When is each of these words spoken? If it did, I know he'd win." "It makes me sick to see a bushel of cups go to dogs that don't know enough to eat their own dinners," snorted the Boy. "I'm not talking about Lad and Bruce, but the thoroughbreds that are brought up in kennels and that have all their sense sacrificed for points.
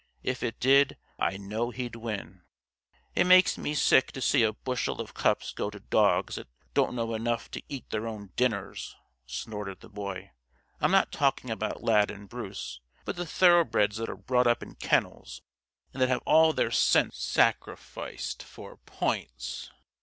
If 0.23 0.41
it 0.41 0.59
did, 0.59 0.97
I 1.19 1.37
know 1.37 1.69
he'd 1.69 1.95
win." 1.95 2.41
"It 3.13 3.25
makes 3.25 3.55
me 3.55 3.75
sick 3.75 4.11
to 4.13 4.19
see 4.19 4.41
a 4.41 4.51
bushel 4.51 4.99
of 4.99 5.13
cups 5.13 5.53
go 5.53 5.69
to 5.69 5.79
dogs 5.79 6.37
that 6.37 6.47
don't 6.73 6.95
know 6.95 7.13
enough 7.13 7.51
to 7.51 7.61
eat 7.69 7.87
their 7.91 8.07
own 8.07 8.31
dinners," 8.35 8.95
snorted 9.27 9.81
the 9.81 9.89
Boy. 9.89 10.31
"I'm 10.79 10.89
not 10.89 11.11
talking 11.11 11.51
about 11.51 11.83
Lad 11.83 12.09
and 12.09 12.27
Bruce, 12.27 12.79
but 13.05 13.15
the 13.15 13.27
thoroughbreds 13.27 13.97
that 13.97 14.09
are 14.09 14.15
brought 14.17 14.47
up 14.47 14.63
in 14.63 14.73
kennels 14.73 15.43
and 15.93 16.01
that 16.01 16.09
have 16.09 16.23
all 16.25 16.51
their 16.51 16.71
sense 16.71 17.17
sacrificed 17.19 18.41
for 18.41 18.77
points. 18.77 19.69